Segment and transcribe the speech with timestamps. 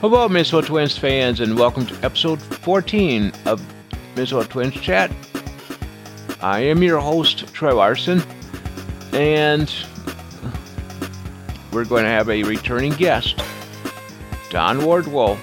[0.00, 3.62] Hello, Minnesota Twins fans, and welcome to episode 14 of
[4.16, 5.12] Minnesota Twins Chat.
[6.40, 8.22] I am your host, Troy Larson,
[9.12, 9.70] and
[11.70, 13.42] we're going to have a returning guest,
[14.48, 15.38] Don Wardlow,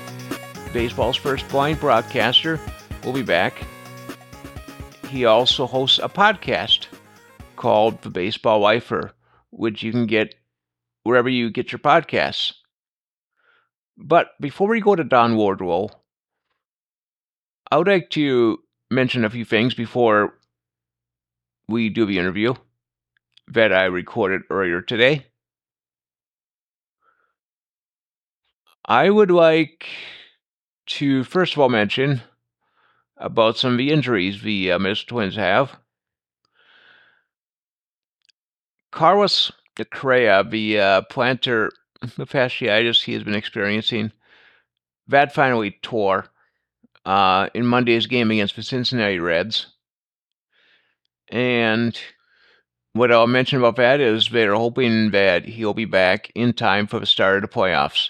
[0.74, 2.60] baseball's first blind broadcaster,
[3.04, 3.64] We'll be back.
[5.08, 6.88] He also hosts a podcast
[7.58, 9.14] called The Baseball Lifer,
[9.52, 10.34] which you can get
[11.03, 12.53] wherever you get your podcasts.
[13.98, 15.90] But before we go to Don Wardlow,
[17.72, 18.60] I would like to
[18.92, 20.36] mention a few things before
[21.68, 22.54] we do the interview
[23.48, 25.26] that I recorded earlier today.
[28.86, 29.86] I would like
[30.88, 32.22] to first of all mention
[33.18, 35.76] about some of the injuries the uh, Minnesota Twins have.
[38.92, 41.02] Carlos de Correa, the uh,
[42.02, 44.12] plantar fasciitis he has been experiencing,
[45.08, 46.28] that finally tore
[47.06, 49.67] uh, in Monday's game against the Cincinnati Reds.
[51.30, 51.98] And
[52.94, 57.00] what I'll mention about that is they're hoping that he'll be back in time for
[57.00, 58.09] the start of the playoffs.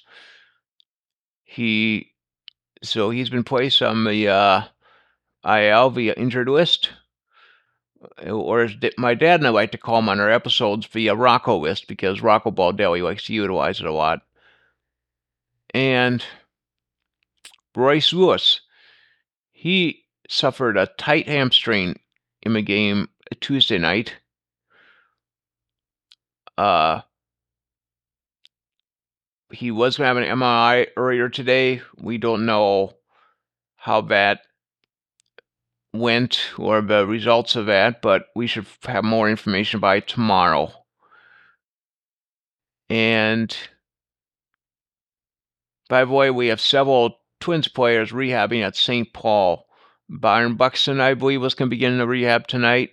[1.44, 2.12] He,
[2.84, 4.62] so he's been placed on the uh,
[5.46, 6.92] IL via injured list,
[8.26, 11.58] or as my dad and I like to call him on our episodes, via Rocco
[11.58, 14.22] list, because Rocco Baldelli likes to utilize it a lot.
[15.74, 16.24] And
[17.76, 18.62] Royce Lewis,
[19.52, 22.00] he suffered a tight hamstring
[22.42, 24.16] in the game Tuesday night.
[26.58, 27.02] Uh,
[29.52, 31.82] he was have an MRI earlier today.
[31.98, 32.96] We don't know
[33.76, 34.42] how that
[35.94, 40.72] went or the results of that, but we should have more information by tomorrow.
[42.90, 43.56] And
[45.90, 49.12] by the way, we have several Twins players rehabbing at St.
[49.14, 49.66] Paul.
[50.10, 52.92] Byron Buxton, I believe, was going to begin the rehab tonight.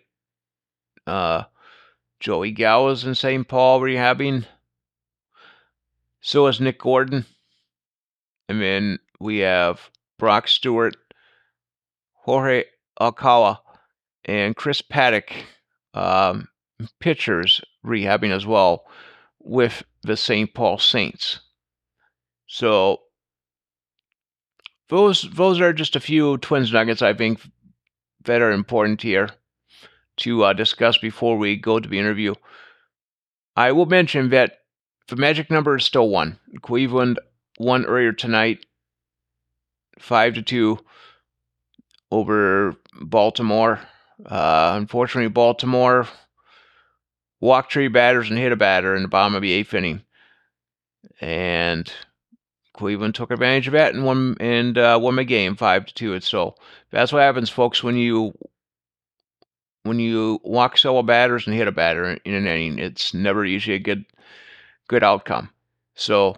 [1.07, 1.45] Uh,
[2.21, 3.47] Joey Gallo's in St.
[3.47, 4.47] Paul rehabbing.
[6.21, 7.27] So is Nick Gordon.
[8.49, 10.97] And then we have Brock Stewart,
[12.13, 12.65] Jorge
[13.01, 13.61] Alcala,
[14.25, 15.33] and Chris Paddack,
[15.95, 16.49] um,
[17.01, 18.85] pitchers rehabbing as well
[19.41, 20.53] with the St.
[20.55, 21.41] Paul Saints.
[22.47, 23.01] So
[24.89, 27.41] those those are just a few Twins nuggets I think
[28.25, 29.31] that are important here
[30.19, 32.35] to uh, discuss before we go to the interview.
[33.57, 34.59] I will mention that
[35.09, 36.39] the magic number is still one.
[36.63, 37.19] Cleveland
[37.59, 38.65] won earlier tonight,
[39.99, 40.79] five to two
[42.11, 43.81] over Baltimore.
[44.25, 46.09] Uh, unfortunately, Baltimore
[47.41, 50.03] walked three batters and hit a batter in the bottom of the eighth inning,
[51.21, 51.93] and
[52.73, 56.15] Cleveland took advantage of that and won and uh, won the game five to two.
[56.15, 56.55] And So
[56.91, 58.33] that's what happens, folks, when you
[59.85, 62.79] when you walk several batters and hit a batter in an inning.
[62.79, 64.05] It's never usually a good
[64.89, 65.51] good outcome.
[65.95, 66.37] So,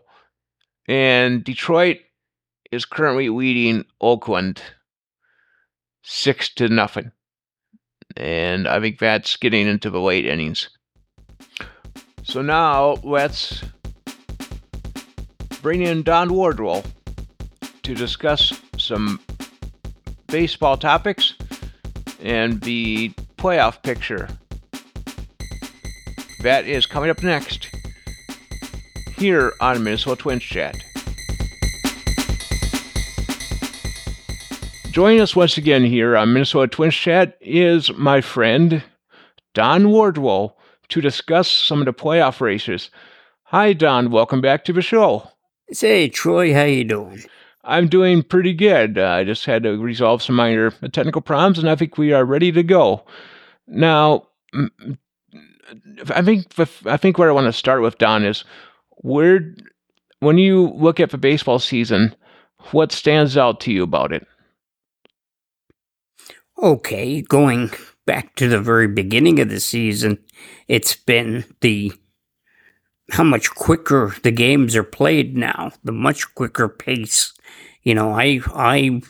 [0.86, 1.98] and Detroit
[2.70, 4.60] is currently leading Oakland
[6.08, 7.10] six to nothing.
[8.16, 10.70] And I think that's getting into the late innings.
[12.22, 13.62] So now let's
[15.60, 16.86] bring in Don Wardlow
[17.82, 19.20] to discuss some
[20.28, 21.34] baseball topics
[22.20, 24.28] and the playoff picture.
[26.42, 27.68] That is coming up next
[29.16, 30.76] here on Minnesota Twins Chat.
[34.96, 38.82] Joining us once again here on Minnesota Twins Chat is my friend
[39.52, 40.54] Don Wardlow
[40.88, 42.88] to discuss some of the playoff races.
[43.42, 44.10] Hi, Don.
[44.10, 45.28] Welcome back to the show.
[45.70, 47.22] Say, Troy, how you doing?
[47.62, 48.96] I'm doing pretty good.
[48.96, 52.24] Uh, I just had to resolve some minor technical problems, and I think we are
[52.24, 53.04] ready to go.
[53.66, 54.28] Now,
[56.08, 56.46] I think
[56.86, 58.44] I think where I want to start with Don is
[59.02, 59.54] where
[60.20, 62.16] when you look at the baseball season,
[62.70, 64.26] what stands out to you about it?
[66.58, 67.70] Okay, going
[68.06, 70.18] back to the very beginning of the season,
[70.68, 71.92] it's been the
[73.10, 77.34] how much quicker the games are played now, the much quicker pace.
[77.82, 79.02] You know, I I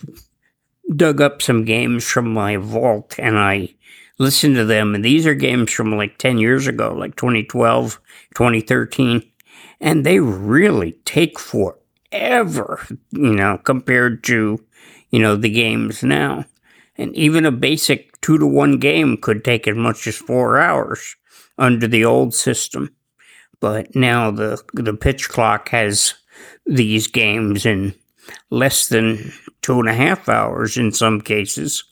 [0.95, 3.75] dug up some games from my vault and I
[4.19, 8.01] listened to them and these are games from like 10 years ago, like 2012,
[8.35, 9.23] 2013,
[9.81, 14.65] and they really take forever, you know, compared to,
[15.11, 16.45] you know, the games now.
[16.99, 21.17] And even a basic two to one game could take as much as four hours
[21.59, 22.95] under the old system.
[23.61, 26.15] But now the the pitch clock has
[26.67, 27.95] these games in
[28.51, 29.33] less than
[29.63, 31.85] two and a half hours in some cases.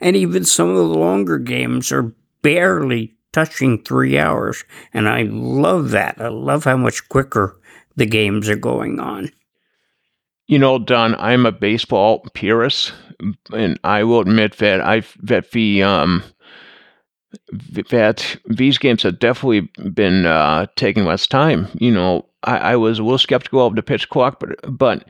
[0.00, 2.12] And even some of the longer games are
[2.42, 4.64] barely touching three hours.
[4.92, 6.20] And I love that.
[6.20, 7.58] I love how much quicker
[7.96, 9.30] the games are going on.
[10.46, 12.92] You know, Don, I'm a baseball purist,
[13.52, 16.22] and I will admit that I that the um
[17.90, 19.60] that these games have definitely
[19.90, 21.68] been uh, taking less time.
[21.78, 25.06] You know, I, I, was a little skeptical of the pitch clock, but but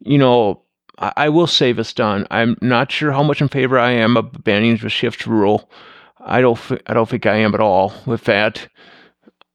[0.00, 0.62] you know,
[0.98, 2.26] I, I, will say this, Don.
[2.30, 5.70] I'm not sure how much in favor I am of banning the shift rule.
[6.20, 8.68] I don't I don't think I am at all with that.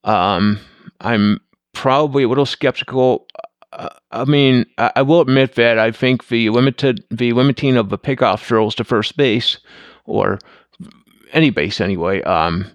[0.04, 0.60] Um,
[1.00, 1.40] I'm
[1.74, 3.28] probably a little skeptical.
[3.74, 7.98] Uh, I mean, I, will admit that I think the limited the limiting of the
[7.98, 9.58] pickoff throws to first base,
[10.06, 10.38] or
[11.32, 12.70] any base anyway, um,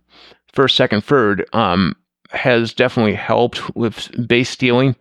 [0.52, 1.94] first, second, third, um,
[2.30, 4.96] has definitely helped with base stealing.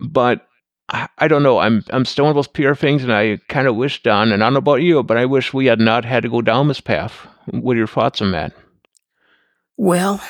[0.00, 0.46] But
[0.88, 1.58] I, I don't know.
[1.58, 4.42] I'm I'm still one of those pure things, and I kind of wish, Don, and
[4.42, 6.68] I don't know about you, but I wish we had not had to go down
[6.68, 7.26] this path.
[7.50, 8.54] What are your thoughts on that?
[9.76, 10.22] Well,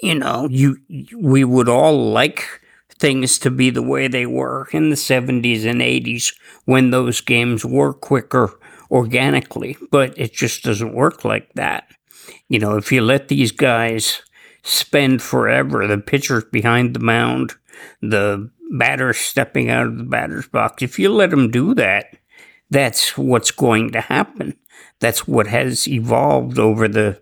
[0.00, 0.78] you know, you
[1.16, 2.60] we would all like
[2.98, 7.64] things to be the way they were in the 70s and 80s when those games
[7.64, 8.52] were quicker
[8.90, 11.88] organically, but it just doesn't work like that.
[12.48, 14.22] You know, if you let these guys
[14.62, 17.54] spend forever, the pitchers behind the mound,
[18.00, 22.16] the batters stepping out of the batter's box, if you let them do that,
[22.70, 24.56] that's what's going to happen.
[25.00, 27.20] That's what has evolved over the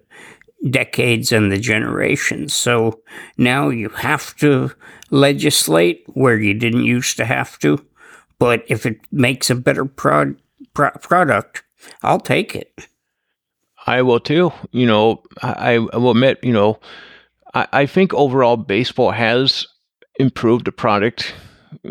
[0.71, 2.55] decades and the generations.
[2.55, 3.01] So
[3.37, 4.73] now you have to
[5.12, 7.85] legislate where you didn't used to have to.
[8.38, 10.35] But if it makes a better pro-
[10.75, 11.62] pro- product,
[12.03, 12.88] I'll take it.
[13.87, 14.53] I will too.
[14.73, 16.81] You know, I, I will admit, you know,
[17.55, 19.67] I, I think overall baseball has
[20.19, 21.35] improved the product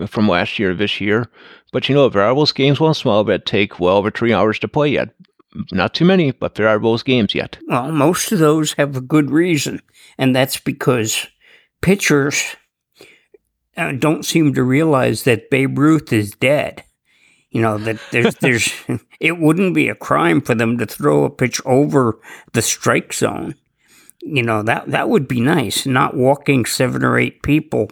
[0.08, 1.30] from last year to this year.
[1.72, 4.12] But you know, there are those games once in a while that take well over
[4.12, 5.10] three hours to play yet.
[5.72, 7.58] Not too many, but there are those games yet.
[7.68, 9.82] Well, most of those have a good reason,
[10.18, 11.28] and that's because
[11.82, 12.56] pitchers
[13.76, 16.84] don't seem to realize that Babe Ruth is dead.
[17.50, 18.74] You know that there's there's
[19.20, 22.20] it wouldn't be a crime for them to throw a pitch over
[22.54, 23.56] the strike zone.
[24.22, 25.86] You know that that would be nice.
[25.86, 27.90] Not walking seven or eight people,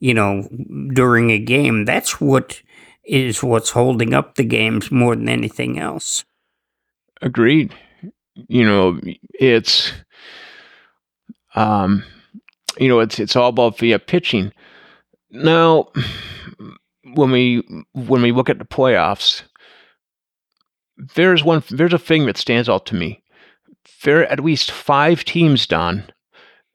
[0.00, 0.48] you know,
[0.92, 1.84] during a game.
[1.84, 2.62] That's what
[3.04, 6.24] is what's holding up the games more than anything else.
[7.22, 7.72] Agreed.
[8.48, 9.00] You know,
[9.34, 9.92] it's
[11.54, 12.04] um,
[12.78, 14.52] you know, it's it's all about via pitching.
[15.44, 15.88] Now,
[17.14, 17.62] when we
[17.92, 19.42] when we look at the playoffs,
[21.14, 23.22] there's one there's a thing that stands out to me.
[24.02, 26.04] There are at least five teams, Don.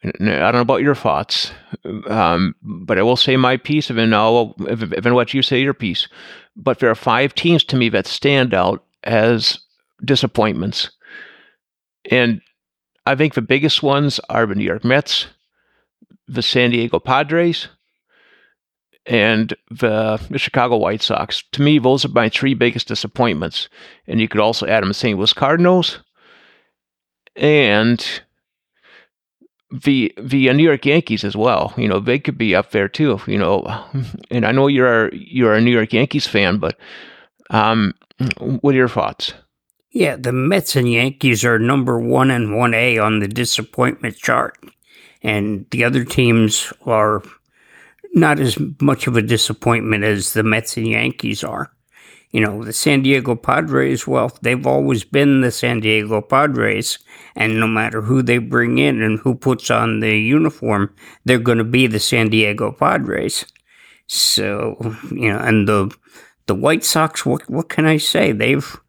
[0.03, 1.51] I don't know about your thoughts,
[2.07, 6.07] um, but I will say my piece, and I'll I let you say your piece.
[6.55, 9.59] But there are five teams to me that stand out as
[10.03, 10.89] disappointments,
[12.09, 12.41] and
[13.05, 15.27] I think the biggest ones are the New York Mets,
[16.27, 17.67] the San Diego Padres,
[19.05, 21.43] and the, Chicago White Sox.
[21.53, 23.69] To me, those are my three biggest disappointments.
[24.07, 25.17] And you could also add them the St.
[25.17, 25.99] Louis Cardinals
[27.35, 28.21] and
[29.71, 31.73] the the New York Yankees as well.
[31.77, 33.19] You know, they could be up there too.
[33.25, 33.63] You know,
[34.31, 36.77] and I know you're you're a New York Yankees fan, but
[37.49, 37.93] um,
[38.37, 39.33] what are your thoughts?
[39.91, 44.57] Yeah, the Mets and Yankees are number one and one A on the disappointment chart,
[45.21, 47.21] and the other teams are
[48.13, 51.71] not as much of a disappointment as the Mets and Yankees are.
[52.31, 56.97] You know, the San Diego Padres, well, they've always been the San Diego Padres,
[57.35, 61.57] and no matter who they bring in and who puts on the uniform, they're going
[61.57, 63.45] to be the San Diego Padres.
[64.07, 64.77] So,
[65.11, 65.93] you know, and the
[66.47, 68.31] the White Sox, what what can I say?
[68.31, 68.79] They've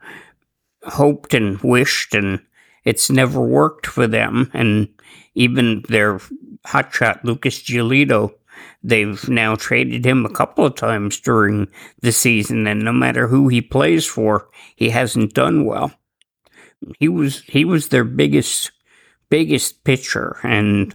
[0.84, 2.40] hoped and wished and
[2.84, 4.88] it's never worked for them and
[5.34, 6.18] even their
[6.66, 8.34] hotshot Lucas Giolito
[8.82, 11.68] They've now traded him a couple of times during
[12.00, 15.92] the season, and no matter who he plays for, he hasn't done well.
[16.98, 18.72] He was he was their biggest
[19.28, 20.94] biggest pitcher, and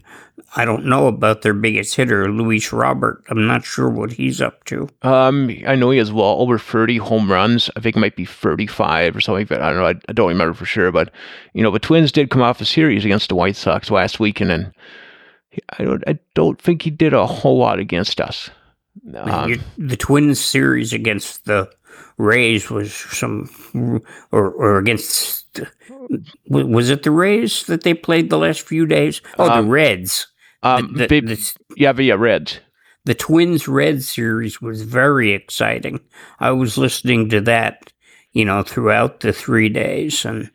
[0.55, 3.23] I don't know about their biggest hitter, Luis Robert.
[3.29, 4.87] I'm not sure what he's up to.
[5.01, 7.69] Um, I know he has well over 30 home runs.
[7.75, 9.45] I think it might be 35 or something.
[9.45, 9.87] But I don't know.
[9.87, 10.91] I, I don't remember for sure.
[10.91, 11.11] But
[11.53, 14.51] you know, the Twins did come off a series against the White Sox last weekend,
[14.51, 14.73] and
[15.77, 18.49] I don't I don't think he did a whole lot against us.
[19.15, 21.69] Um, the Twins series against the
[22.17, 23.49] Rays was some,
[24.31, 25.45] or or against
[26.49, 29.21] was it the Rays that they played the last few days?
[29.37, 30.27] Oh, um, the Reds.
[30.63, 32.59] Um, the, the, the, yeah, yeah, Reds.
[33.05, 35.99] the Twins Red series was very exciting.
[36.39, 37.93] I was listening to that,
[38.33, 40.49] you know, throughout the three days, and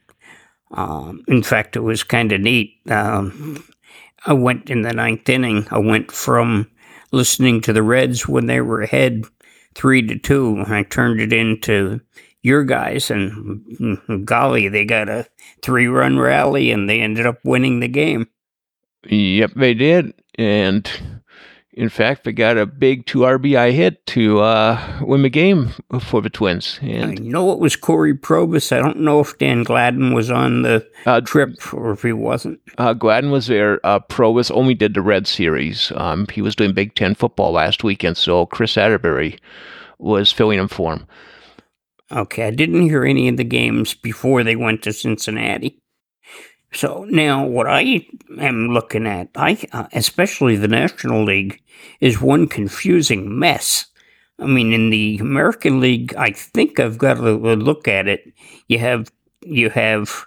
[0.73, 2.75] um, in fact, it was kind of neat.
[2.90, 3.64] Um,
[4.26, 5.67] I went in the ninth inning.
[5.71, 6.71] I went from
[7.11, 9.25] listening to the Reds when they were ahead
[9.75, 10.64] three to two.
[10.67, 12.00] I turned it into
[12.43, 15.26] your guys, and golly, they got a
[15.62, 18.29] three run rally and they ended up winning the game.
[19.09, 20.12] Yep, they did.
[20.37, 21.22] And
[21.75, 26.21] in fact, they got a big two RBI hit to uh, win the game for
[26.21, 26.79] the Twins.
[26.83, 28.73] And I know it was Cory Provus.
[28.73, 32.61] I don't know if Dan Gladden was on the uh, trip or if he wasn't.
[32.76, 33.81] Uh, Gladden was there.
[33.85, 35.93] Uh, Provus only did the Red Series.
[35.97, 39.38] Um, he was doing Big Ten football last weekend, so Kris Atteberry
[39.99, 41.07] was filling in for him.
[42.11, 45.82] Okay, I didn't hear any of the games before they went to Cincinnati.
[46.75, 48.07] So now, what I
[48.38, 51.62] am looking at, I uh, especially the National League,
[52.00, 53.87] is one confusing mess.
[54.38, 58.33] I mean, in the American League, I think I've got to look at it.
[58.69, 59.12] You have
[59.45, 60.26] you have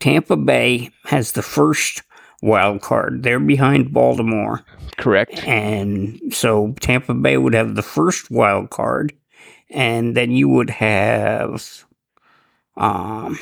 [0.00, 2.02] Tampa Bay has the first
[2.42, 3.22] wild card.
[3.22, 4.64] They're behind Baltimore.
[4.96, 5.46] Correct.
[5.46, 9.12] And so Tampa Bay would have the first wild card
[9.72, 11.84] and then you would have
[12.76, 13.38] um,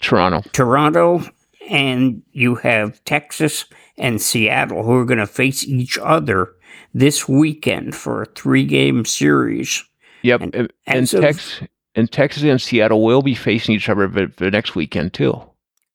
[0.00, 0.42] Toronto.
[0.52, 1.22] Toronto,
[1.68, 3.64] and you have Texas
[3.96, 6.54] and Seattle who are going to face each other
[6.94, 9.84] this weekend for a three game series.
[10.22, 10.40] Yep.
[10.40, 11.60] And, and, and, Tex-
[11.94, 15.40] and Texas and Seattle will be facing each other the, the next weekend, too.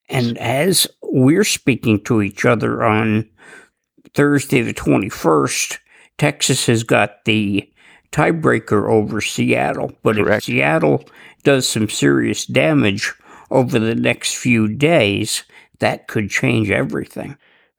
[0.10, 3.30] And as we're speaking to each other on
[4.14, 5.80] Thursday, the 21st,
[6.18, 7.70] Texas has got the
[8.12, 9.92] tiebreaker over Seattle.
[10.04, 10.38] But Correct.
[10.38, 11.04] if Seattle
[11.46, 13.14] does some serious damage
[13.50, 15.44] over the next few days,
[15.80, 17.38] that could change everything.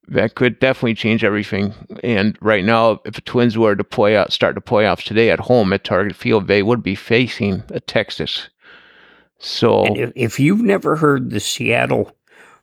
[0.08, 1.75] That could definitely change everything.
[2.04, 5.40] And right now, if the Twins were to play out, start the playoffs today at
[5.40, 8.49] home at Target Field, they would be facing a Texas.
[9.38, 12.12] So, if, if you've never heard the Seattle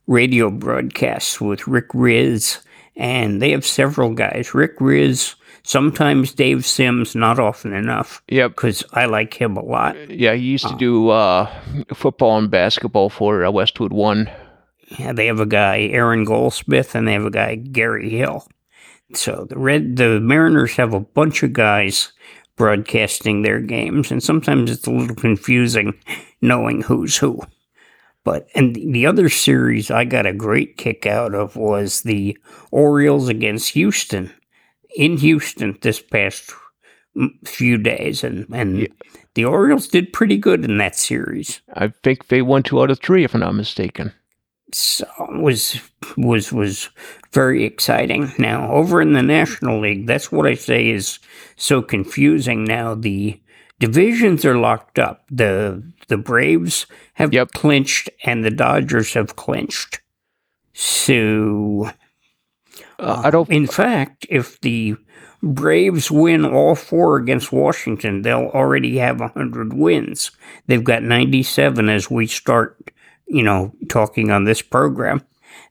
[0.07, 2.59] radio broadcasts with Rick Rizzs,
[2.95, 8.21] and they have several guys, Rick Rizzs Sometimes Dave Sims, not often enough.
[8.27, 8.51] Yep.
[8.51, 10.09] Because I like him a lot.
[10.09, 11.51] Yeah, he used to uh, do uh,
[11.93, 14.29] football and basketball for uh, Westwood One.
[14.99, 18.45] Yeah, they have a guy, Aaron Goldsmith, and they have a guy, Gary Hill.
[19.13, 22.11] So the Red, the Mariners have a bunch of guys
[22.57, 25.93] broadcasting their games, and sometimes it's a little confusing
[26.41, 27.41] knowing who's who.
[28.23, 32.37] But and the other series I got a great kick out of was the
[32.71, 34.31] Orioles against Houston
[34.95, 36.51] in Houston this past
[37.45, 38.87] few days, and and yeah.
[39.35, 41.61] the Orioles did pretty good in that series.
[41.75, 44.13] I think they won two out of three, if I'm not mistaken.
[44.71, 45.05] So
[45.39, 45.79] was
[46.17, 46.89] was was
[47.31, 48.33] very exciting.
[48.39, 51.19] Now over in the National League, that's what I say is
[51.55, 52.63] so confusing.
[52.63, 53.39] Now the
[53.79, 55.25] divisions are locked up.
[55.29, 57.51] the The Braves have yep.
[57.51, 60.01] clinched, and the Dodgers have clinched.
[60.73, 61.91] So
[63.03, 63.49] uh, I don't.
[63.49, 64.95] In fact, if the
[65.41, 70.31] Braves win all four against Washington, they'll already have 100 wins.
[70.67, 72.91] They've got 97 as we start,
[73.27, 75.21] you know, talking on this program.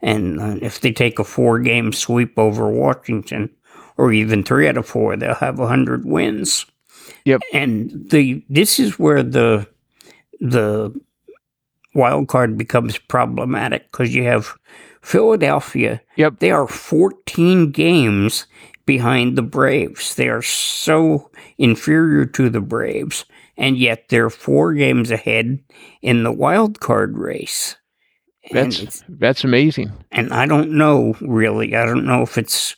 [0.03, 3.51] And uh, if they take a four game sweep over Washington,
[3.97, 6.67] or even three out of four, they'll have 100 wins.
[7.25, 7.41] Yep.
[7.53, 9.67] And the this is where the
[10.41, 10.99] the
[11.95, 14.55] wild card becomes problematic because you have
[15.03, 16.39] Philadelphia, yep.
[16.39, 18.47] they are 14 games
[18.87, 20.15] behind the Braves.
[20.15, 23.25] They are so inferior to the Braves,
[23.57, 25.59] and yet they're four games ahead
[26.01, 27.77] in the wild card race.
[28.51, 29.93] That's that's amazing.
[30.11, 31.77] And I don't know really.
[31.77, 32.75] I don't know if it's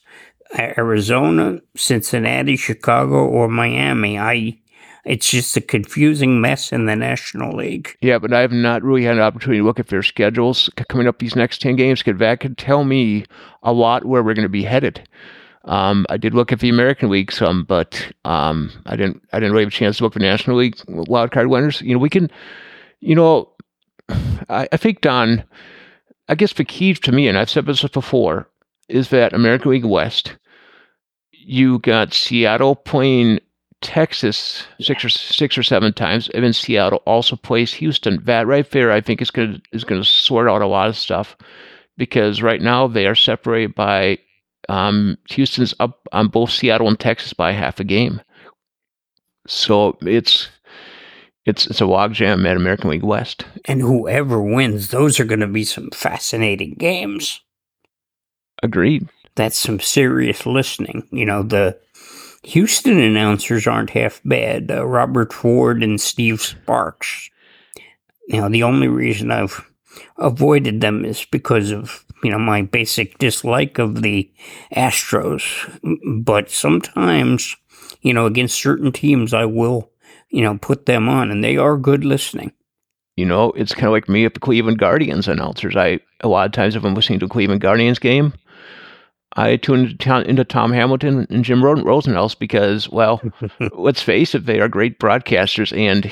[0.59, 4.19] Arizona, Cincinnati, Chicago, or Miami.
[4.19, 4.59] I
[5.05, 7.97] it's just a confusing mess in the National League.
[8.01, 11.07] Yeah, but I have not really had an opportunity to look at their schedules coming
[11.07, 13.27] up these next 10 games because that could tell me
[13.63, 15.07] a lot where we're going to be headed.
[15.67, 19.23] Um, I did look at the American League some, but um, I didn't.
[19.33, 21.81] I didn't really have a chance to look the National League wildcard winners.
[21.81, 22.31] You know, we can.
[23.01, 23.51] You know,
[24.49, 25.45] I, I think Don.
[26.29, 28.49] I guess the key to me, and I've said this before,
[28.89, 30.37] is that American League West.
[31.33, 33.41] You got Seattle playing
[33.85, 38.19] Texas six or six or seven times, and then Seattle also plays Houston.
[38.25, 40.89] That right there, I think is going to is going to sort out a lot
[40.89, 41.37] of stuff
[41.97, 44.19] because right now they are separated by
[44.69, 48.21] um, Houston's up on both Seattle and Texas by half a game.
[49.47, 50.49] So it's
[51.45, 53.45] it's it's a logjam at American League West.
[53.67, 57.43] And whoever wins, those are going to be some fascinating games.
[58.63, 59.09] Agreed.
[59.35, 61.07] That's some serious listening.
[61.13, 61.79] You know the
[62.45, 64.71] Houston announcers aren't half bad.
[64.71, 67.31] Uh, Robert Ford and Steve Sparks.
[68.29, 69.71] Now, the only reason I've
[70.19, 74.31] avoided them is because of you know my basic dislike of the
[74.75, 75.43] Astros.
[76.23, 77.57] But sometimes,
[78.01, 79.91] you know, against certain teams, I will
[80.31, 82.53] you know put them on, and they are good listening.
[83.17, 85.77] You know, it's kind of like me at the Cleveland Guardians announcers.
[85.77, 88.33] I a lot of times if I'm listening to a Cleveland Guardians game,
[89.37, 93.21] I tune into Tom Hamilton and Jim Rosenhaus because, well,
[93.73, 96.11] let's face it, they are great broadcasters, and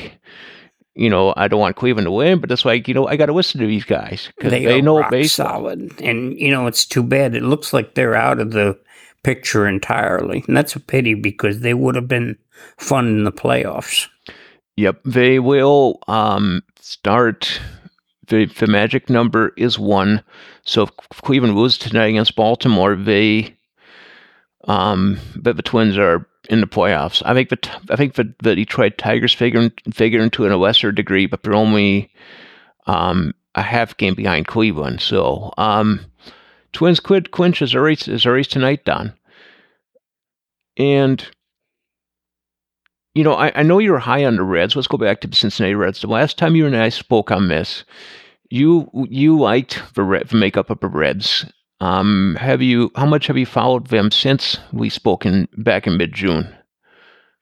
[0.94, 3.26] you know I don't want Cleveland to win, but it's like you know I got
[3.26, 5.46] to listen to these guys because they, they know baseball.
[5.46, 7.34] solid, and you know it's too bad.
[7.34, 8.78] It looks like they're out of the
[9.22, 12.36] picture entirely, and that's a pity because they would have been
[12.78, 14.08] fun in the playoffs.
[14.76, 17.60] Yep, they will um, start
[18.32, 20.22] the the magic number is one.
[20.64, 23.54] So if Cleveland loses tonight against Baltimore, they
[24.64, 27.22] um, but the Twins are in the playoffs.
[27.24, 27.58] I think the
[27.90, 31.54] I think the, the Detroit Tigers figure figure into it a lesser degree, but they're
[31.54, 32.10] only
[32.86, 35.00] um, a half game behind Cleveland.
[35.02, 36.00] So um,
[36.72, 39.12] Twins quid clinch is a race is a race tonight, Don.
[40.78, 41.28] And
[43.14, 44.74] you know, I, I know you're high on the Reds.
[44.74, 46.00] Let's go back to the Cincinnati Reds.
[46.00, 47.84] The last time you and I spoke on this,
[48.52, 51.46] you you liked the, the makeup of the Reds.
[51.80, 52.90] Um, have you?
[52.94, 56.54] How much have you followed them since we spoke in back in mid June?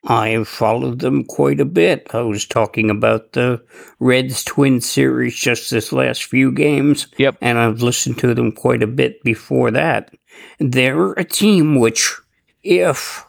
[0.04, 2.06] I have followed them quite a bit.
[2.14, 3.62] I was talking about the
[3.98, 7.08] Reds Twin series just this last few games.
[7.18, 7.36] Yep.
[7.42, 10.14] And I've listened to them quite a bit before that.
[10.58, 12.16] They're a team which,
[12.62, 13.26] if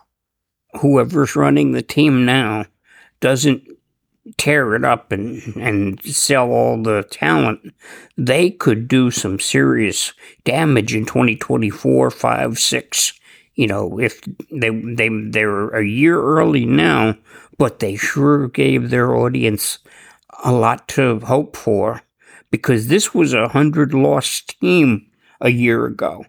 [0.80, 2.66] whoever's running the team now
[3.20, 3.68] doesn't
[4.38, 7.74] tear it up and, and sell all the talent,
[8.18, 10.13] they could do some serious
[10.44, 13.13] damage in 2024, 5, 6.
[13.56, 17.17] You know, if they, they, they're a year early now,
[17.58, 19.80] but they sure gave their audience
[20.43, 22.02] a lot to hope for
[22.50, 25.08] because this was a 100 loss team
[25.39, 26.26] a year ago.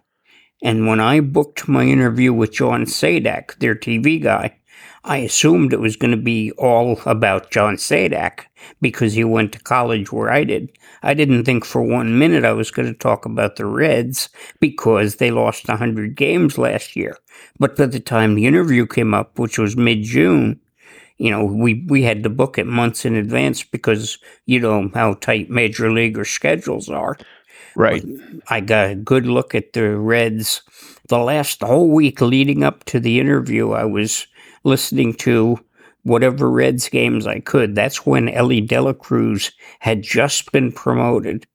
[0.61, 4.57] And when I booked my interview with John Sadak, their TV guy,
[5.05, 8.45] I assumed it was going to be all about John Sadak
[8.81, 10.71] because he went to college where I did.
[11.01, 14.29] I didn't think for one minute I was going to talk about the Reds
[14.61, 17.17] because they lost 100 games last year.
[17.59, 20.61] But by the time the interview came up, which was mid June,
[21.17, 25.15] you know, we, we had to book it months in advance because you know how
[25.15, 27.17] tight major leaguer schedules are.
[27.75, 28.05] Right.
[28.49, 30.61] I got a good look at the Reds.
[31.09, 34.27] The last whole week leading up to the interview, I was
[34.63, 35.59] listening to
[36.03, 37.75] whatever Reds games I could.
[37.75, 41.47] That's when Elly De La Cruz had just been promoted,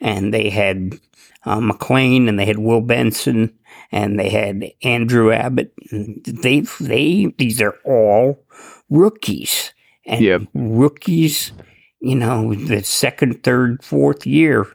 [0.00, 0.98] and they had
[1.46, 3.52] uh, McLain and they had Will Benson
[3.92, 5.72] and they had Andrew Abbott.
[5.90, 8.44] They they these are all
[8.90, 9.72] rookies
[10.06, 10.42] and yep.
[10.54, 11.52] rookies.
[12.00, 14.66] You know, the second, third, fourth year.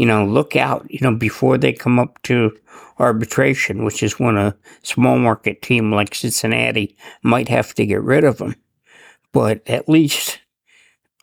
[0.00, 0.86] You know, look out.
[0.88, 2.56] You know, before they come up to
[2.98, 8.24] arbitration, which is when a small market team like Cincinnati might have to get rid
[8.24, 8.54] of them.
[9.34, 10.40] But at least,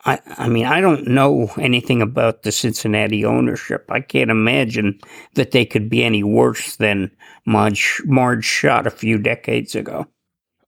[0.05, 3.89] I, I mean, I don't know anything about the Cincinnati ownership.
[3.89, 4.99] I can't imagine
[5.33, 7.09] that they could be any worse than
[7.47, 10.05] Marge, Marge Schott a few decades ago.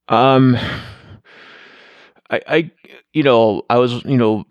[0.08, 0.58] Um,
[2.32, 2.72] I, I,
[3.14, 4.46] you know, I was, you know,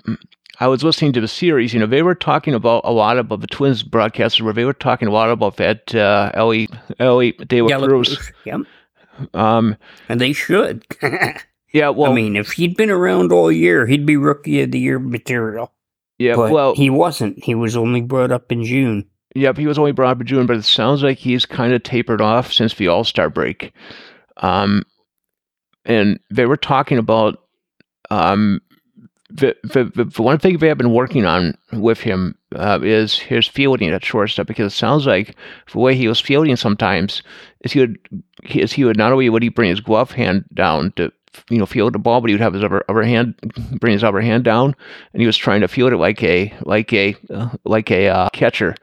[0.60, 3.40] I was listening to the series, you know, they were talking about a lot about
[3.40, 6.68] the Twins broadcasters where they were talking a lot about that uh, Elly
[6.98, 8.32] Elly De La Cruz.
[8.44, 8.60] Yep.
[9.34, 9.76] Um,
[10.08, 10.84] and they should.
[11.72, 11.88] yeah.
[11.90, 14.98] Well, I mean, if he'd been around all year, he'd be Rookie of the Year
[14.98, 15.72] material.
[16.18, 16.36] Yeah.
[16.36, 17.42] But well, he wasn't.
[17.42, 19.08] He was only brought up in June.
[19.34, 21.82] Yep, he was only brought up in June, but it sounds like he's kind of
[21.82, 23.72] tapered off since the All Star break.
[24.38, 24.84] Um,
[25.84, 27.42] and they were talking about
[28.10, 28.60] um
[29.30, 33.46] the, the, the one thing they have been working on with him uh, is his
[33.46, 35.36] fielding at shortstop because it sounds like
[35.72, 37.22] the way he was fielding sometimes
[37.60, 37.98] is he would
[38.44, 41.12] is he would not only would he bring his glove hand down to
[41.50, 43.34] you know field the ball, but he would have his upper, upper hand
[43.78, 44.74] bring his upper hand down,
[45.12, 48.28] and he was trying to field it like a like a uh, like a uh,
[48.30, 48.74] catcher,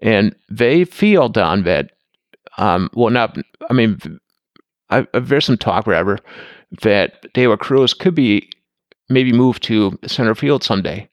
[0.00, 1.92] and they feel on that.
[2.58, 3.38] Um, well, not
[3.68, 4.20] I mean,
[4.90, 6.18] I, there's some talk, whatever,
[6.82, 8.50] that La Cruz could be
[9.10, 11.08] maybe move to center field someday.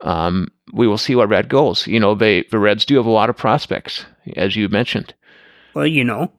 [0.00, 1.86] Um, we will see where Red goes.
[1.86, 4.04] You know, they the Reds do have a lot of prospects,
[4.36, 5.14] as you mentioned.
[5.74, 6.32] Well, you know,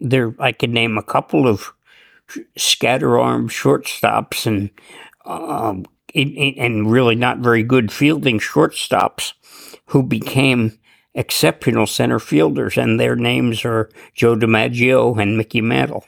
[0.00, 1.72] there I could name a couple of
[2.56, 4.70] scatter arm shortstops and
[5.24, 9.34] um, and really not very good fielding shortstops
[9.86, 10.78] who became
[11.14, 16.04] exceptional center fielders, and their names are Joe DiMaggio and Mickey Mantle.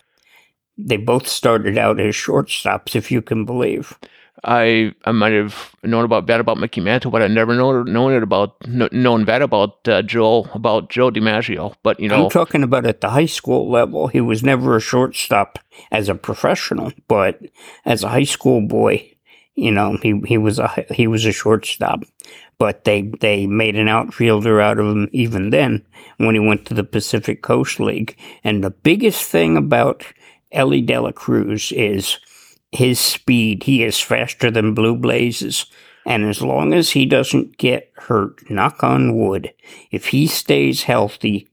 [0.87, 3.99] They both started out as shortstops, if you can believe.
[4.43, 8.15] I I might have known about that about Mickey Mantle, but I never known known
[8.15, 11.75] it about known that about uh, Joe about Joe DiMaggio.
[11.83, 14.07] But you know, I'm talking about at the high school level.
[14.07, 15.59] He was never a shortstop
[15.91, 17.41] as a professional, but
[17.85, 19.15] as a high school boy,
[19.57, 22.05] you know, he he was a he was a shortstop.
[22.59, 25.85] But they they made an outfielder out of him even then
[26.17, 28.17] when he went to the Pacific Coast League.
[28.43, 30.05] And the biggest thing about
[30.53, 32.19] Elly De La Cruz is
[32.73, 33.65] his speed.
[33.65, 35.67] He is faster than Blue Blazes.
[36.07, 39.53] And as long as he doesn't get hurt, knock on wood,
[39.91, 41.49] if he stays healthy,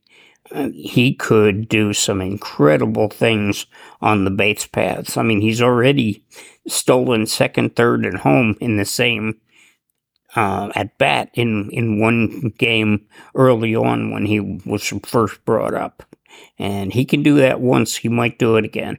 [0.50, 3.66] uh, he could do some incredible things
[4.00, 5.16] on the base paths.
[5.16, 6.24] I mean, he's already
[6.66, 9.38] stolen second, third, and home in the same
[10.34, 16.02] uh, at bat in, in one game early on when he was first brought up.
[16.58, 18.98] And he can do that once, he might do it again.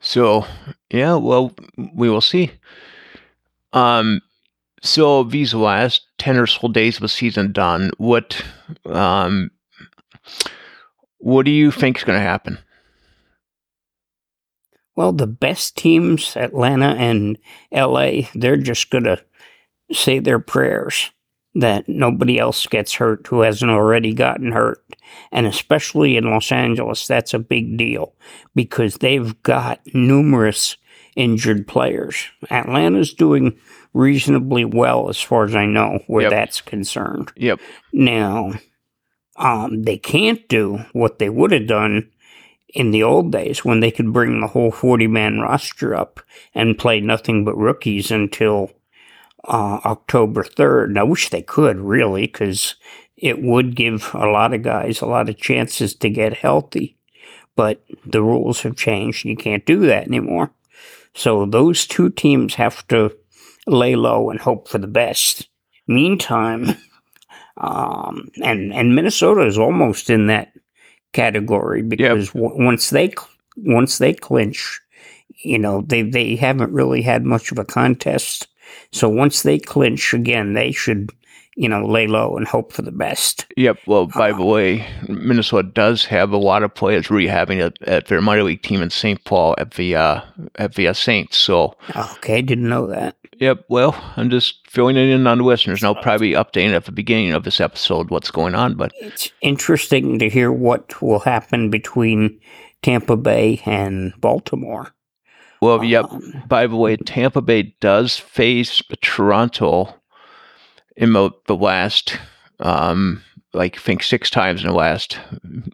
[0.00, 0.46] So,
[0.90, 1.54] yeah, well,
[1.94, 2.50] we will see.
[3.72, 4.20] Um,
[4.82, 8.44] so these last ten or so days of the season done, what,
[8.84, 9.50] um,
[11.18, 12.58] what do you think is going to happen?
[14.94, 17.38] Well, the best teams, Atlanta and
[17.72, 19.24] LA, they're just going to
[19.90, 21.10] say their prayers
[21.54, 24.84] that nobody else gets hurt who hasn't already gotten hurt.
[25.30, 28.14] And especially in Los Angeles, that's a big deal
[28.54, 30.76] because they've got numerous
[31.14, 32.26] injured players.
[32.50, 33.56] Atlanta's doing
[33.92, 36.30] reasonably well as far as I know where yep.
[36.30, 37.30] that's concerned.
[37.36, 37.60] Yep.
[37.92, 38.54] Now,
[39.36, 42.10] um, they can't do what they would have done
[42.68, 46.20] in the old days when they could bring the whole 40 man roster up
[46.54, 48.72] and play nothing but rookies until
[49.46, 50.98] uh, October 3rd.
[50.98, 52.74] I wish they could, really, because
[53.16, 56.96] it would give a lot of guys a lot of chances to get healthy.
[57.56, 59.24] But the rules have changed.
[59.24, 60.50] You can't do that anymore.
[61.14, 63.16] So those two teams have to
[63.66, 65.48] lay low and hope for the best.
[65.86, 66.76] Meantime,
[67.56, 70.52] um, and and Minnesota is almost in that
[71.12, 72.42] category because yep.
[72.42, 73.12] w- once they
[73.56, 74.80] once they clinch,
[75.44, 78.48] you know they they haven't really had much of a contest
[78.92, 81.10] so once they clinch again, they should,
[81.56, 83.46] you know, lay low and hope for the best.
[83.56, 83.78] Yep.
[83.86, 88.06] Well, by uh, the way, Minnesota does have a lot of players rehabbing at, at
[88.06, 89.22] their minor league team in St.
[89.24, 90.20] Paul at the uh,
[90.56, 91.36] at the uh, Saints.
[91.36, 93.16] So okay, didn't know that.
[93.38, 93.64] Yep.
[93.68, 96.92] Well, I'm just filling it in on the listeners, and I'll probably update at the
[96.92, 98.74] beginning of this episode what's going on.
[98.74, 102.40] But it's interesting to hear what will happen between
[102.82, 104.93] Tampa Bay and Baltimore.
[105.64, 106.12] Well, yep.
[106.12, 109.94] Um, By the way, Tampa Bay does face Toronto
[110.94, 112.18] in the, the last,
[112.60, 113.22] um,
[113.54, 115.18] like, I think six times in the last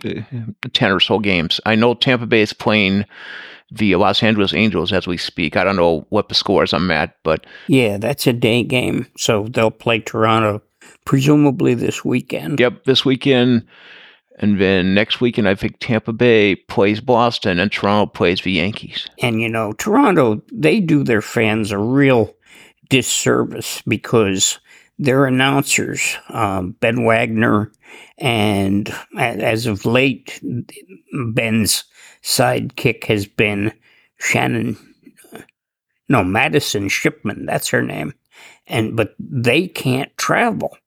[0.04, 0.20] uh,
[0.72, 1.60] 10 or so games.
[1.66, 3.04] I know Tampa Bay is playing
[3.72, 5.56] the Los Angeles Angels as we speak.
[5.56, 7.44] I don't know what the scores I'm at, but.
[7.66, 9.08] Yeah, that's a day game.
[9.16, 10.62] So they'll play Toronto
[11.04, 12.60] presumably this weekend.
[12.60, 13.66] Yep, this weekend.
[14.42, 19.06] And then next weekend, I think Tampa Bay plays Boston and Toronto plays the Yankees.
[19.22, 22.34] And, you know, Toronto, they do their fans a real
[22.88, 24.58] disservice because
[24.98, 27.70] their announcers, um, Ben Wagner,
[28.16, 30.40] and as of late,
[31.32, 31.84] Ben's
[32.22, 33.72] sidekick has been
[34.18, 34.76] Shannon,
[36.08, 38.14] no, Madison Shipman, that's her name.
[38.66, 40.78] And, but they can't travel.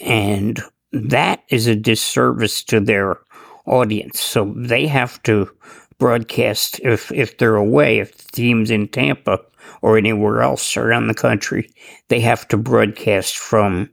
[0.00, 0.62] And
[0.92, 3.18] that is a disservice to their
[3.66, 4.20] audience.
[4.20, 5.50] So they have to
[5.98, 9.38] broadcast if if they're away, if the team's in Tampa
[9.82, 11.70] or anywhere else around the country,
[12.08, 13.88] they have to broadcast from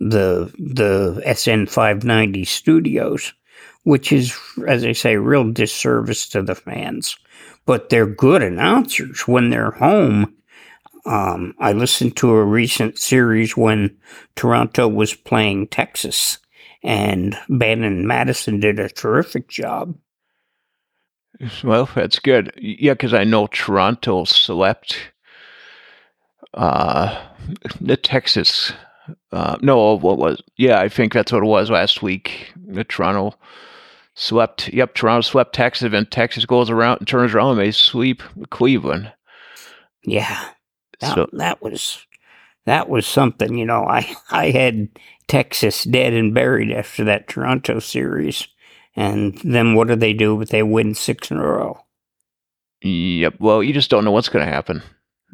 [0.00, 3.34] the the SN five ninety studios,
[3.82, 7.18] which is, as I say, real disservice to the fans.
[7.66, 10.34] But they're good announcers when they're home.
[11.06, 13.96] Um, I listened to a recent series when
[14.36, 16.38] Toronto was playing Texas,
[16.82, 19.96] and Ben and Madison did a terrific job.
[21.62, 22.52] Well, that's good.
[22.56, 25.12] Yeah, because I know Toronto slept
[26.54, 27.26] uh,
[27.80, 28.72] the Texas.
[29.32, 30.42] Uh, no, what was?
[30.56, 32.52] Yeah, I think that's what it was last week.
[32.56, 33.36] The Toronto
[34.14, 34.68] swept.
[34.68, 39.12] Yep, Toronto swept Texas, and Texas goes around and turns around and they sweep Cleveland.
[40.04, 40.48] Yeah,
[41.00, 42.06] that, so, that was
[42.66, 43.56] that was something.
[43.56, 44.88] You know, I I had
[45.28, 48.48] Texas dead and buried after that Toronto series.
[48.96, 50.36] And then what do they do?
[50.36, 51.80] But they win six in a row.
[52.82, 53.34] Yep.
[53.38, 54.82] Well, you just don't know what's going to happen.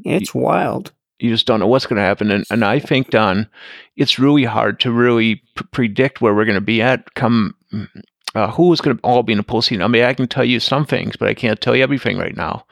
[0.05, 0.93] It's wild.
[1.19, 2.31] You just don't know what's going to happen.
[2.31, 3.49] And, and I think, Don,
[3.97, 7.55] it's really hard to really p- predict where we're going to be at come
[8.35, 9.83] uh, who is going to all be in the postseason.
[9.83, 12.37] I mean, I can tell you some things, but I can't tell you everything right
[12.37, 12.67] now.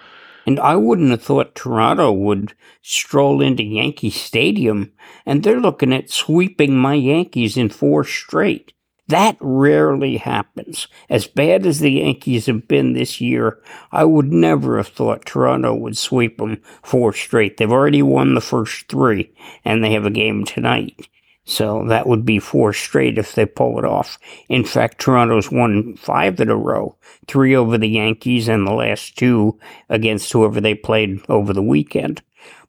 [0.46, 4.92] And I wouldn't have thought Toronto would stroll into Yankee Stadium,
[5.24, 8.72] and they're looking at sweeping my Yankees in four straight.
[9.08, 10.88] That rarely happens.
[11.10, 15.74] As bad as the Yankees have been this year, I would never have thought Toronto
[15.74, 17.56] would sweep them four straight.
[17.56, 21.08] They've already won the first three, and they have a game tonight.
[21.44, 24.18] So that would be four straight if they pull it off.
[24.48, 29.18] In fact, Toronto's won five in a row, three over the Yankees and the last
[29.18, 32.22] two against whoever they played over the weekend.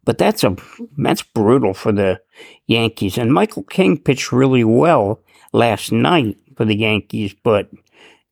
[0.06, 0.56] But that's a
[0.98, 2.20] that's brutal for the
[2.66, 3.18] Yankees.
[3.18, 5.22] And Michael King pitched really well
[5.54, 7.70] last night for the Yankees, but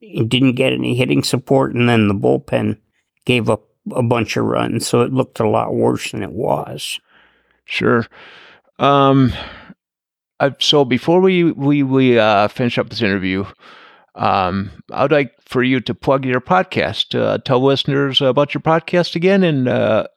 [0.01, 2.77] didn't get any hitting support, and then the bullpen
[3.25, 6.99] gave up a bunch of runs, so it looked a lot worse than it was.
[7.65, 8.05] Sure.
[8.79, 9.31] Um,
[10.41, 13.45] uh, so before we we we uh, finish up this interview,
[14.15, 17.17] um, I'd like for you to plug your podcast.
[17.17, 20.07] Uh, tell listeners about your podcast again, and uh,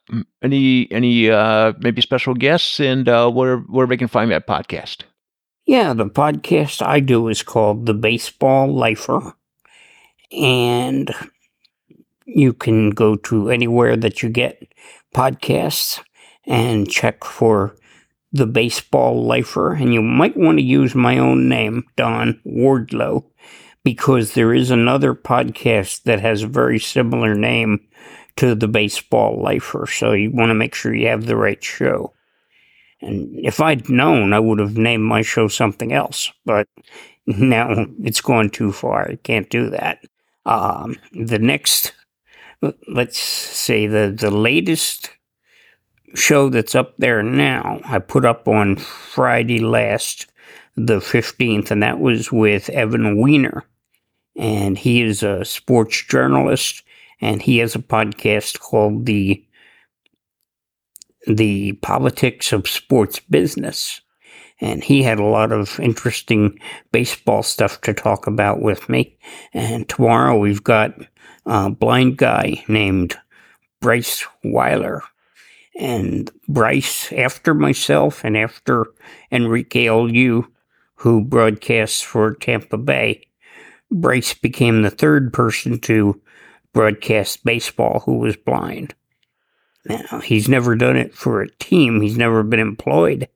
[0.42, 5.02] any any uh, maybe special guests, and uh, where where they can find that podcast.
[5.66, 9.34] Yeah, the podcast I do is called The Baseball Lifer,
[10.32, 11.14] and
[12.24, 14.72] you can go to anywhere that you get
[15.14, 16.00] podcasts
[16.46, 17.76] and check for
[18.34, 23.24] the baseball lifer, and you might want to use my own name, Don Wardlow,
[23.84, 27.86] because there is another podcast that has a very similar name
[28.34, 29.86] to the baseball lifer.
[29.86, 32.12] So you want to make sure you have the right show.
[33.00, 36.66] And if I'd known, I would have named my show something else, but
[37.26, 39.08] now it's gone too far.
[39.10, 40.00] I can't do that.
[40.44, 41.92] Um, the next,
[42.88, 45.10] let's say the, the latest
[46.14, 50.26] show that's up there now, I put up on Friday last,
[50.76, 53.64] the 15th, and that was with Evan Weiner.
[54.36, 56.82] And he is a sports journalist,
[57.20, 59.44] and he has a podcast called the
[61.26, 64.02] the politics of sports business.
[64.60, 66.58] And he had a lot of interesting
[66.92, 69.16] baseball stuff to talk about with me.
[69.54, 70.94] And tomorrow we've got
[71.46, 73.16] a blind guy named
[73.80, 75.02] Bryce Weiler
[75.78, 78.86] and Bryce, after myself and after
[79.32, 80.46] Enrique Oliu,
[80.96, 83.26] who broadcasts for Tampa Bay,
[83.90, 86.20] Bryce became the third person to
[86.72, 88.94] broadcast baseball who was blind.
[89.86, 92.00] Now, he's never done it for a team.
[92.00, 93.28] He's never been employed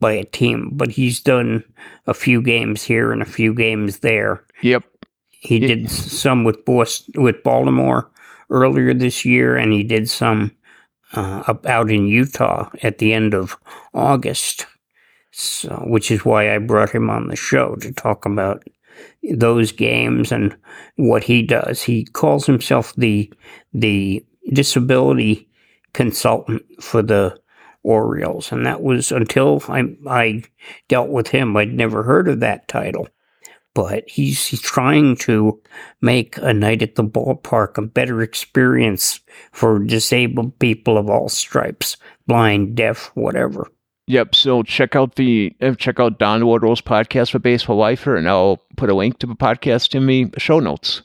[0.00, 1.62] by a team, but he's done
[2.06, 4.42] a few games here and a few games there.
[4.62, 4.84] Yep.
[5.28, 8.10] He did some with Boston, with Baltimore
[8.48, 10.52] earlier this year, and he did some
[11.12, 13.56] uh, out in Utah at the end of
[13.94, 14.66] August.
[15.32, 18.64] So, which is why I brought him on the show to talk about
[19.22, 20.56] those games and
[20.96, 21.82] what he does.
[21.82, 23.32] He calls himself the
[23.72, 25.48] the disability
[25.92, 27.38] consultant for the
[27.82, 30.42] Orioles, and that was until I I
[30.88, 31.56] dealt with him.
[31.56, 33.08] I'd never heard of that title
[33.74, 35.60] but he's, he's trying to
[36.00, 39.20] make a night at the ballpark a better experience
[39.52, 43.70] for disabled people of all stripes, blind, deaf, whatever.
[44.10, 44.34] Yep.
[44.34, 48.60] So check out the uh, check out Don Wardlow's podcast for Baseball Lifer, and I'll
[48.76, 51.02] put a link to the podcast in the show notes.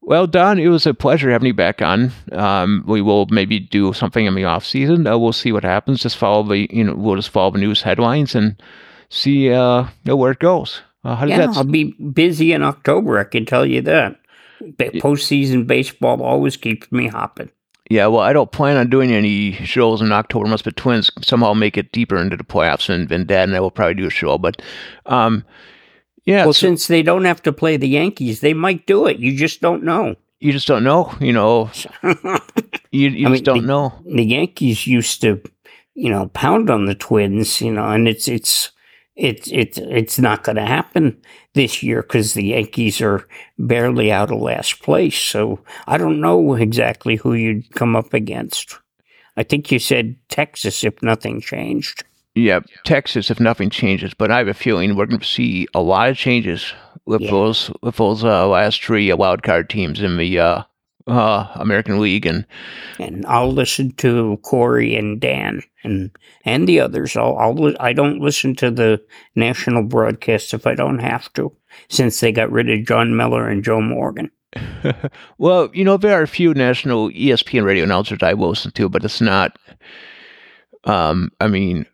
[0.00, 2.12] Well, Don, it was a pleasure having you back on.
[2.32, 5.06] Um, we will maybe do something in the off season.
[5.06, 6.02] Uh, we'll see what happens.
[6.02, 8.62] Just follow the you know we'll just follow the news headlines and
[9.10, 10.80] see uh, know where it goes.
[11.04, 11.56] Uh, how yeah, that...
[11.56, 13.18] I'll be busy in October.
[13.18, 14.18] I can tell you that.
[14.60, 17.50] Postseason baseball always keeps me hopping.
[17.90, 21.52] Yeah, well, I don't plan on doing any shows in October unless the Twins somehow
[21.52, 24.10] make it deeper into the playoffs, and, and Dad and I will probably do a
[24.10, 24.38] show.
[24.38, 24.62] But,
[25.04, 25.44] um,
[26.24, 26.44] yeah.
[26.44, 29.18] Well, so, since they don't have to play the Yankees, they might do it.
[29.18, 30.16] You just don't know.
[30.40, 31.14] You just don't know.
[31.20, 31.70] You know,
[32.90, 33.92] you, you just don't the, know.
[34.06, 35.42] The Yankees used to,
[35.94, 38.70] you know, pound on the Twins, you know, and it's it's
[39.16, 41.16] it's it's it's not going to happen
[41.54, 43.26] this year because the Yankees are
[43.58, 45.18] barely out of last place.
[45.18, 48.78] So I don't know exactly who you'd come up against.
[49.36, 52.04] I think you said Texas if nothing changed.
[52.34, 54.14] Yeah, Texas if nothing changes.
[54.14, 56.72] But I have a feeling we're going to see a lot of changes
[57.06, 57.30] with yeah.
[57.30, 60.62] those with those uh, last three wild card teams in the uh,
[61.06, 62.46] uh, American League, and
[62.98, 66.10] and I'll listen to Cory and Dan and
[66.44, 67.16] and the others.
[67.16, 69.02] I'll, I'll I don't listen to the
[69.34, 71.52] national broadcasts if I don't have to,
[71.88, 74.30] since they got rid of Jon Miller and Joe Morgan.
[75.38, 78.88] well, you know there are a few national ESPN radio announcers I will listen to,
[78.88, 79.58] but it's not.
[80.84, 81.86] Um, I mean,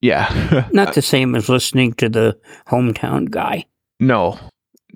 [0.00, 3.66] yeah, not the same as listening to the hometown guy.
[3.98, 4.38] No,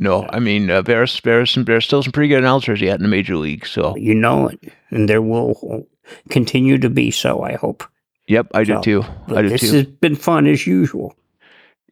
[0.00, 0.26] no.
[0.30, 3.08] I mean, uh, there's there's some there's still some pretty good announcers yet in the
[3.08, 3.66] major league.
[3.66, 5.86] So You know it, and there will
[6.30, 7.42] continue to be so.
[7.42, 7.84] I hope.
[8.26, 9.04] yep, I do too.
[9.28, 9.72] I do this too.
[9.76, 11.14] has been fun as usual.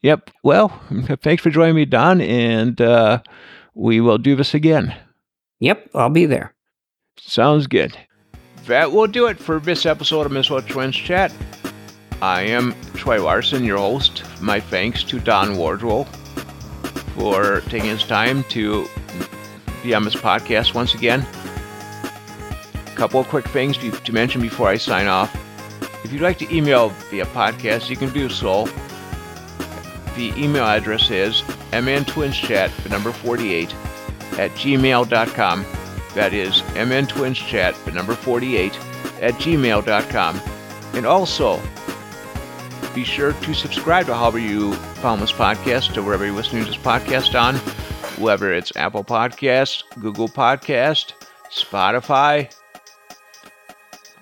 [0.02, 0.30] Yep.
[0.42, 0.68] Well,
[1.20, 3.20] thanks for joining me, Don, and uh,
[3.74, 4.96] we will do this again.
[5.60, 6.54] Yep, I'll be there.
[7.18, 7.96] Sounds good.
[8.66, 11.32] That will do it for this episode of Minnesota Twins Chat.
[12.22, 14.22] I am Troy Larson, your host.
[14.40, 16.06] My thanks to Don Wardlow
[17.18, 18.86] for taking his time to
[19.82, 21.26] be on this podcast once again.
[22.86, 25.34] A couple of quick things to mention before I sign off.
[26.04, 28.66] If you'd like to email via podcast, you can do so.
[30.16, 33.74] The email address is mntwinschat, the number 48,
[34.38, 35.64] at gmail.com.
[36.14, 38.74] That is mntwinschat, the number 48,
[39.20, 40.40] at gmail.com.
[40.94, 41.60] And also,
[42.98, 46.68] be sure to subscribe to however you found this podcast to wherever you're listening to
[46.68, 47.54] this podcast on,
[48.20, 51.12] whether it's Apple Podcast, Google Podcast,
[51.48, 52.52] Spotify.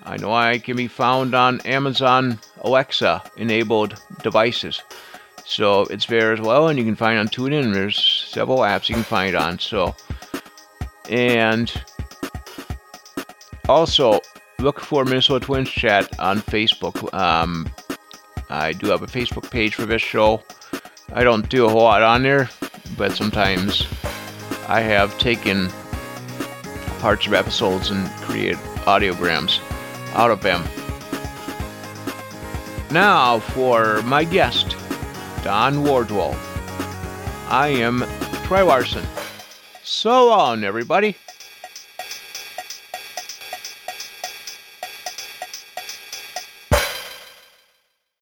[0.05, 4.83] I know I can be found on Amazon Alexa enabled devices.
[5.47, 7.73] So it's there as well, and you can find on TuneIn.
[7.73, 9.59] There's several apps you can find on.
[9.59, 9.97] So,
[11.09, 11.73] and
[13.71, 14.21] also
[14.59, 17.15] look for Minnesota Twins Chat on Facebook.
[17.15, 17.71] Um,
[18.49, 20.43] I do have a Facebook page for this show.
[21.13, 22.49] I don't do a whole lot on there,
[22.97, 23.87] but sometimes
[24.69, 25.69] I have taken
[26.99, 28.57] parts of episodes and created
[28.87, 29.61] audiograms
[30.15, 30.65] out of them.
[32.91, 34.77] Now for my guest,
[35.43, 36.37] Don Wardlow.
[37.49, 38.05] I am
[38.45, 39.05] Troy Larson.
[39.83, 41.17] So long, everybody.